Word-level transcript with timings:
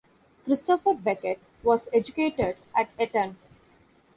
Christopher 0.45 0.95
Beckett 0.95 1.39
was 1.61 1.87
educated 1.93 2.57
at 2.75 2.89
Eton. 2.99 3.37